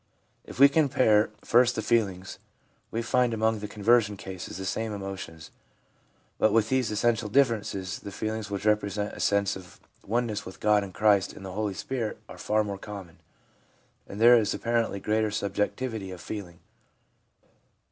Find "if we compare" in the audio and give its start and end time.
0.45-1.29